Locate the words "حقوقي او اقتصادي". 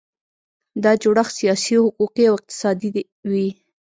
1.85-2.89